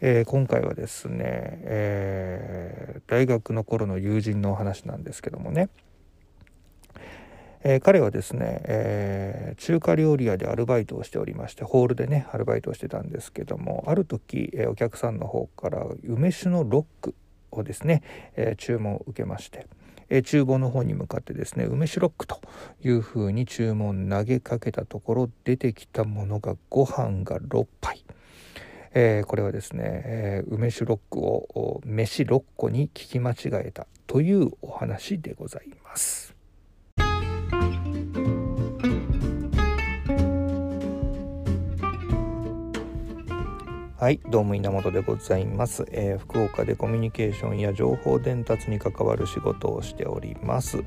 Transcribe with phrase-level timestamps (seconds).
[0.00, 5.70] えー、今回はですね、えー、大学の頃の友人のお話なんですけどもね、
[7.64, 17.16] えー、彼はですね、え中華料理屋でアルバイトをしておりましてホールでねアルバイトをしてたんですけどもある時、えお客さんの方から梅酒のロック
[17.50, 18.02] をですね、
[18.36, 19.66] え注文を受けまして。
[20.10, 22.40] え厨房の方に向かってですね梅酒ロックと
[22.82, 28.02] いうふうに注文投げかけたところ出てきたものがご飯が6杯。
[28.94, 33.36] えー、これはですね、えー、梅酒ロックを飯6個に聞き間違
[33.66, 36.34] えたというお話でございます。
[44.00, 50.84] はいどうも稲本でございます、えー、福岡でコミュニケーションや情報伝達に関わる仕事をしております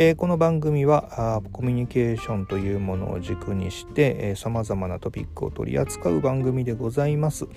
[0.00, 7.48] えー、この番組はコミュニケーションというものを軸にしてさまざまなトピックを取り扱う番組でございます。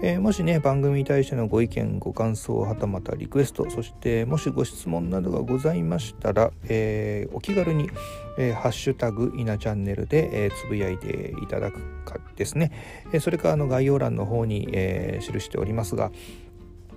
[0.00, 7.90] えー、もしね番組に対してのご意見ご感想はたまたリクエストそしてもしご質問などがございましたら、えー、お気軽に、
[8.38, 12.70] えー、ハッシュタグいなチャンネルで、えつぶやいていただくかですね、
[13.12, 16.12] えそれからの概要欄の方に、え記しておりますが、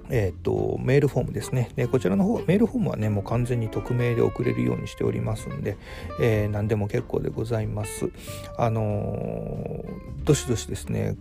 [0.09, 5.78] えーと、メールフォームですねでこちらの方メールフォームはねもう完全に匿名で送れるようにしておりますんで、
[6.20, 8.09] えー、何でも結構でございます
[8.58, 11.16] あのー、どしどしですね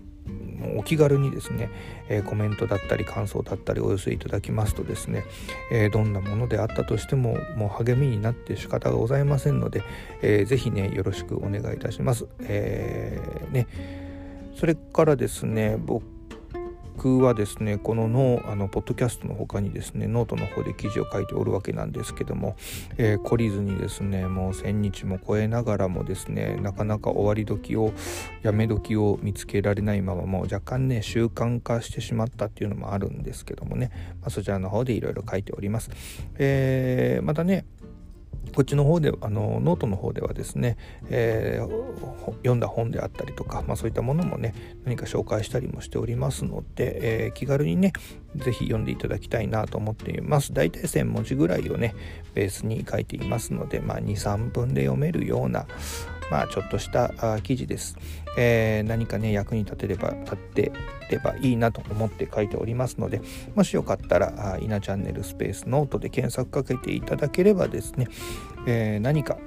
[0.76, 1.70] お気軽にですね、
[2.08, 5.24] えー、コメントだったり感想だったりお寄せいただきますとですね、
[5.70, 9.82] えー、どんなものであったとしてももう励みになって仕方がございませんので、
[10.22, 12.26] えー、ぜひねよろしくお願いいたします。
[12.40, 13.66] えー、ね
[14.54, 16.13] それからですね僕
[16.96, 22.56] 僕はですねこのノあのポッドキャストの他にですねノートの方で記事を書いておるわけなんですけども、
[22.96, 27.92] えー、懲りずにですねもう1,000日も超えながらもですねなかなか終わり時を
[28.42, 35.90] やめ時を見つけられないままもう若干ね習慣化してしまったっていうのもあるんですけどもね、まあ、そちらの方でいろいろ書いております。
[36.38, 37.64] えー、またね
[38.54, 40.76] こっちの方であのノートの方ではですね、
[41.10, 44.54] えー、読んだ本であったりとか、まあ、そういったものもね
[44.84, 47.92] 何か紹介したりもしておりますので、えー、気軽にね
[48.36, 50.52] 是非読んでいただきたいなと思っています。
[50.52, 51.94] 大体1000文字ぐらいをね
[52.34, 55.66] ベースに書いていますので、まあ、23分で読めるような
[56.30, 57.96] まあ、ちょっとした記事です、
[58.36, 60.72] えー、何かね役に立てれば立って
[61.10, 63.20] ればいいなと思って書いておりますので
[63.54, 68.08] もしよかったら「いなチャンネルスペースノート」で検索かけていただければですね、
[68.66, 69.38] えー、何か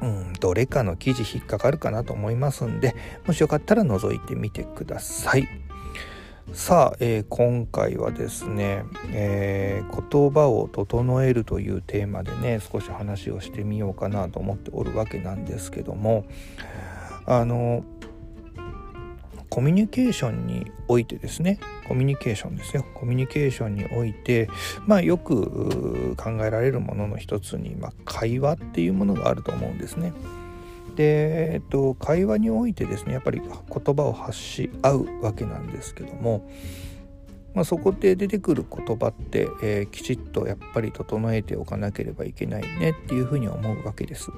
[0.00, 2.94] うん、どれかの記事引っかかるかなと思いますんで
[3.26, 5.48] もしよかったら覗いてみてください。
[6.52, 16.24] さあ、えー、今回はですね、えー、言葉を整えるというテーマでね少し話をしてみようかなと思っておるわけなんですけども
[17.26, 17.84] あの
[19.50, 24.48] コミュニケーションにおいてですねコミュニケーションですよコミュニケーションにおいて
[24.86, 30.12] まあよく考えられるものの一つに、まあ、会話っていうものがあると思うんですね。
[30.98, 33.50] で、えっと、会話においてですねやっぱり言
[33.94, 36.50] 葉を発し合うわけなんですけども、
[37.54, 44.32] まあ、そこで出てくる言葉って、えー、きちっとやっぱり整えておかなければいけないねっていうふうに思うわけです。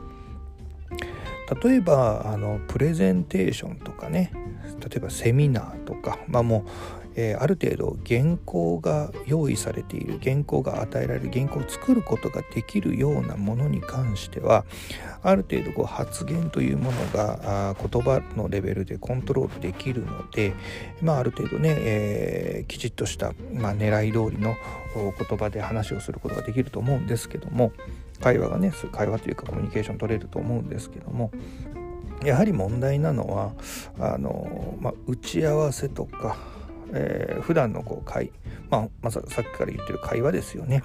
[1.65, 4.31] 例えばあのプレゼンテーションとかね
[4.78, 6.65] 例えばセミナーとか、まあ、も
[7.00, 14.65] うえー、ある程度原稿が用意されている原稿が与えられる原稿を作ることができるようなものに関しては
[15.22, 20.54] ある程度こう発言というものがあ言葉のレベルでコントロールできるので、
[21.03, 24.56] まあ、ある程度ね、えー、きちっとした、まあ、狙い通りの
[24.94, 27.72] 言葉で話をすることができると思うんですけども
[28.21, 31.31] 会話がね会話というかコミュニケーション取れると思うんですけども
[32.25, 33.53] やはり問題なのは
[33.98, 36.37] あの、まあ、打ち合わせとか
[36.93, 38.33] えー、普段のこう会、
[38.71, 40.83] まあ、まささっきから言ってる会話ですよね。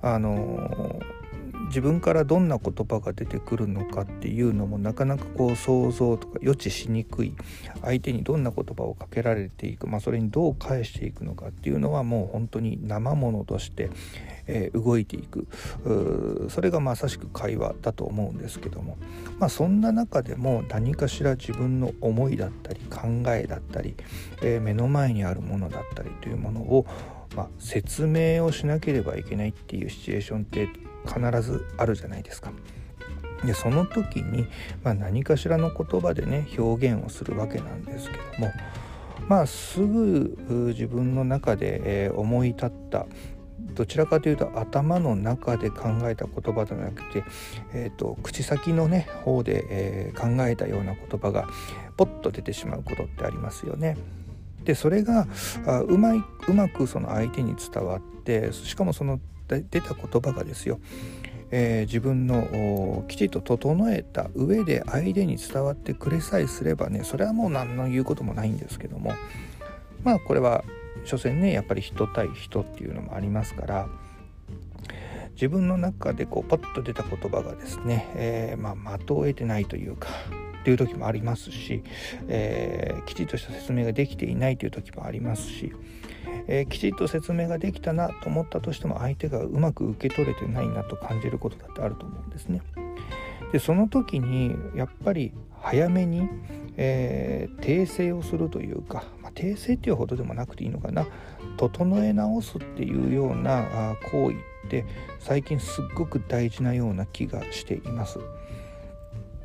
[0.00, 7.34] あのー、自分からどんな言葉が出てくるのかっていうのもなかなかこう想像とか予知しにくい
[7.82, 13.90] 相手にどんな言葉をかけられていく、まあ、それにどう返していくのかっていうのはもう本当に生ものとして、
[14.48, 15.46] えー、動いていく。
[16.48, 18.96] それがまさしく会話だと思うんですけども、
[19.38, 23.94] まあ、そんな中でも何かしら自分の思いだったり考えだったり、
[24.42, 26.86] えー、目の前にあるものだったりというものを、
[27.36, 30.68] まあ、説明をしなければいけないっていうシチュエーションって
[31.06, 32.50] 必ずあるじゃないですか。
[33.44, 34.48] でその時に、
[34.82, 38.52] まあ、何かしらの言葉でね表現をするわけなんですけども。
[39.28, 43.06] まあすぐ自分の中で、思い立った
[43.74, 47.24] どちらかというと頭の中で考えた言葉じゃなくて、
[47.72, 51.48] えーと、口先のね方で、えー、考えたような言葉が
[51.96, 53.96] ポッと出てしまうことってありますよね。
[54.64, 55.26] でそれが
[55.66, 60.78] あうまいうまくその相手に伝わってしかもその出た言葉がですよ
[61.50, 69.14] えー、自分のきちっと整えた上で相手に伝わってくれさえすればねそれはもう何の言うこともないんですけども
[70.04, 70.62] まあこれは
[71.04, 73.88] 所詮ねやっぱり人対人っていうのもありますから
[75.32, 80.08] 自分の中でこうパッと出た言葉がですね、えー、まあ、的を得てないというか
[80.60, 81.84] っていう時もありますし、
[82.26, 85.72] えー、きちっとした説明ができていないという時もありますし
[86.50, 92.62] えー、きちっと説明ができたなと思ったとしても相手がうまく受け取れてないなと感じることだってあると思うんですね。
[93.52, 96.28] でその時にやっぱり早めに、
[96.80, 101.06] えー、訂正をするというか、まあ、訂正っていうほどでもなくていいのかな
[101.56, 104.86] 整え直すっていうような行為って
[105.18, 108.20] 最近すっごく大事なような気がしています。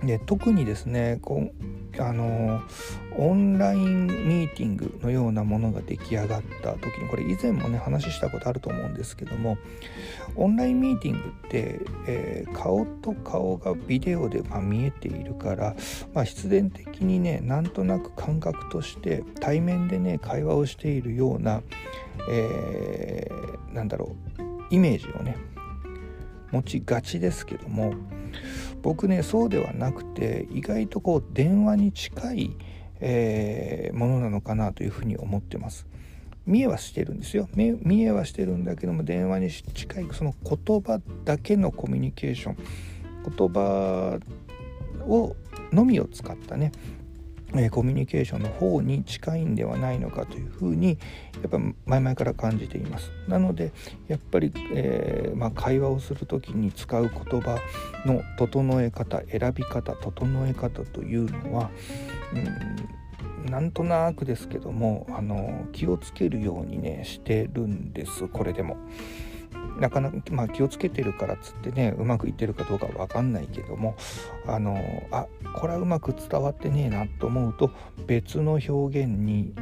[0.06, 1.52] で特にですねこ
[1.98, 2.62] うあの
[3.18, 9.58] オンラインミーティングのようなものが出来上がった時にこれ以前もね話したことあると思うんですけども
[10.36, 15.76] オンラインミーティングって、えー、顔と顔がビデオでま見えているから、
[16.14, 21.62] まあ、必然的にねなんとなく感覚として対面でね会話をしているような、
[22.30, 25.38] えー、なんだろうイメージをね
[26.54, 27.94] 持ちがちですけども
[28.82, 32.56] 僕ねそうではなくて意外とこう電話に近い、
[33.00, 35.88] えー、ものなのかなというふうに思ってます。
[36.46, 42.58] 見えはしてるんですよ見えはしてるんだけども電話に近いその言葉だけのコミュニケーション
[43.38, 44.20] 言葉
[45.08, 45.38] を
[45.72, 46.74] のみを使ったね
[47.56, 50.98] えコミュニケーションの方に近いんではないのかというふうに
[51.42, 53.72] やっぱ前々から感じていますなので
[54.08, 57.60] やっぱり、えー、まあ、会話をする時に使う言葉
[58.06, 61.70] の整え方選び方整え方というのは、
[63.44, 68.78] うん、なんとなくですけどもあの気をつけるようにねしてるんですこれでも。
[69.80, 73.96] なかなか、まあ、気をつけてるからっつってねうまくいってるかどうか分かんないけども
[74.48, 74.78] あの
[75.12, 77.72] あこれはうまく伝わってねえなと思うと
[78.06, 79.54] 別の表現に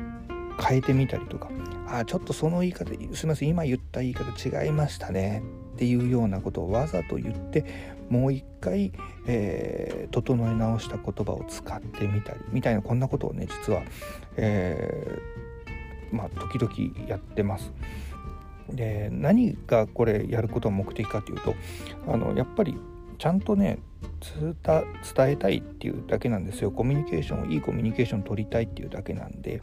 [0.59, 1.49] 変えてみたりとか
[1.87, 5.43] あちょっとその言い方すいません今言った言い方違いましたね
[5.73, 7.65] っていうようなことをわざと言って
[8.09, 8.91] もう一回、
[9.25, 13.81] えー、整え直した言葉を使ってみたりみたいなこんなことをね実は、
[14.35, 17.71] えー、まあ時々やってます。
[18.73, 21.55] で何がこれやることの目的かというと
[22.07, 22.77] あのやっぱり
[23.17, 23.79] ちゃんとね
[24.21, 29.61] 伝えたいっていうだけなんですよコミュニケーションをいいコミュニケーション取りたいっていうだけなんで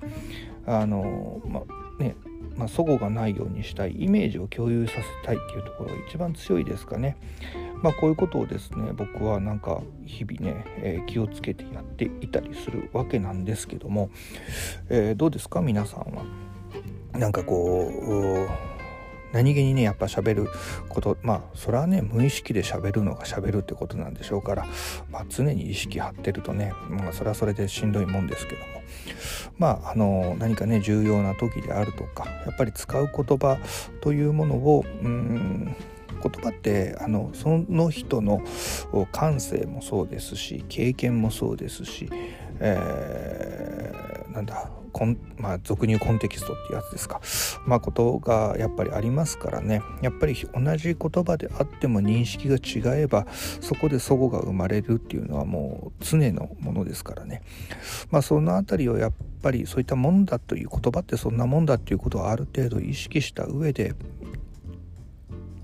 [0.66, 2.14] あのまあね
[2.56, 7.16] まあ、齟齬がないようにしたいイメージを共有させたいっていうところが一番強いですかね。
[7.82, 14.10] まあ、こういうことをですね僕はなんか日々ね、えー、気をつけてやっていたりするわけなんですけども、
[14.88, 15.60] えー、どうですか？
[15.60, 16.24] 皆さんは。
[17.12, 18.67] なんかこう
[19.32, 20.48] 何気にねやっぱ喋る
[20.88, 24.66] ことまあそれはね無意識で喋るのが喋るってことなんでしょうから、
[25.10, 28.78] まあ、常に意識張ってるとね、まあ、それはそれでしんどいもんですけども。
[29.58, 33.58] まああの何かね重要な時であるとかやっぱり使う言葉
[34.00, 35.76] というものをうん
[36.22, 38.42] 言葉ってあのその人の
[39.12, 42.10] 感性もそうですし経験もそうですし、
[42.60, 43.47] えー、
[44.38, 47.20] なんだコンまあ俗に言うコンテキストっていうやつですか。
[47.66, 49.82] まあことがやっぱりありますからね。
[50.00, 53.26] やっぱり同じ言葉であっても認識が違えば
[53.60, 57.42] そこで齟齬が生まれるっていうのはもう常のものですからね。
[58.10, 63.94] まあその辺りをやっぱりそういったもんだという言葉ってそんなもんだっていうことをある程度意識した上で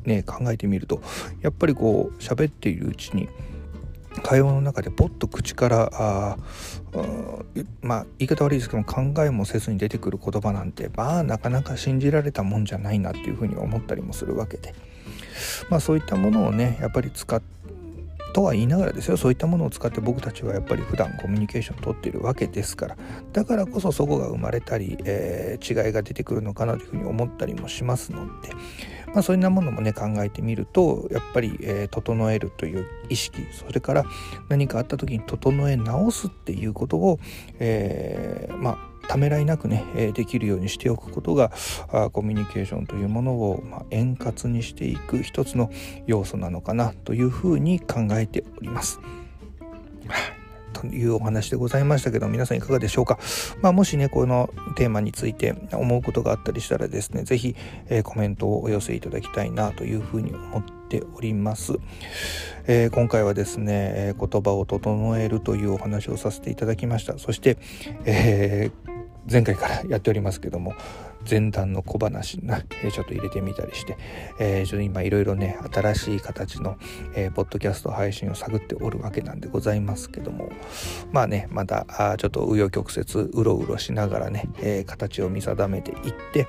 [0.05, 1.01] ね考えてみると
[1.41, 3.29] やっぱりこう喋っているうちに
[4.23, 6.37] 会話の中でポッと口からあ
[7.83, 14.75] まあ言い方悪いですけど考えもせずに出てくる言葉なんてまあなかなか信じられたもんじゃないなっていうふうに思ったりもするわけで。
[15.69, 17.55] まあそういったものをねやっぱり使って
[18.35, 19.17] とは言いながらですよ。
[19.17, 22.97] そういったものを使って僕たちはやっぱり普段コミュニケーションをとっているわけですから。
[23.33, 28.51] だからこそそこが生まれたり、えー、違いが出てくるのかなというふうに思ったりもしますので、
[29.15, 34.05] まあ、そういったものもね考えてみるとやっぱり、えー、整えるという意識それから
[34.49, 37.21] 何かあった時に整え直すっていうことを、
[37.61, 41.53] えー、まあためらいなくね、えできるようにしておくことが
[41.93, 45.71] あコミュニケーションというものを、ま、円滑にしていく一つの
[46.09, 48.99] 要素なのかなというふうに考えております。
[50.73, 53.21] というお話でございましたけど皆さんいかがでしょうか、
[53.63, 57.55] まあ、もしねこのテーマについて思うことがあったりしたらですね是非、
[57.89, 61.75] え、コメントをお寄せいただきたいなというふうに思っております、
[62.67, 67.17] えー、今回はですね、え言葉を整えるというお話をさせていただきました。
[67.19, 67.57] そして、
[68.05, 68.84] えー
[69.31, 70.75] 前回からやっておりますけども
[71.29, 73.97] 前段の小話な、ちょっと入れてみたりして、
[74.39, 76.77] えー、ちょっと今いろいろね新しい形の、
[77.15, 80.51] えー、ポッドキャスト配信を探っておるわけなんでございますけども
[81.13, 86.47] まあねまだあちょっと紆余曲折うろうろしながらね、えー、形を見定めていって、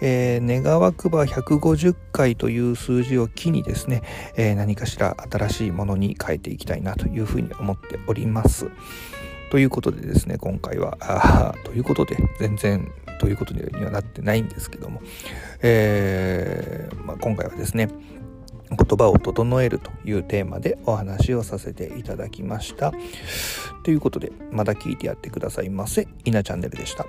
[0.00, 4.02] えー、願わくば150回という数字を機にですね、
[4.36, 8.70] えー、何かしら新しいものに変えていきたいなというふうに思っております。
[9.52, 12.90] ということでですね、今回は、あということで、全然
[13.20, 15.02] ということにはなってないんですけども、
[15.60, 17.88] えー、まあ、今回はですね、
[18.70, 22.94] 言葉を整えるというテーマでお話をさせていただきました。
[23.84, 26.08] ということで、また聞いてやってくださいませ。
[26.24, 27.04] いなチャンネルでした。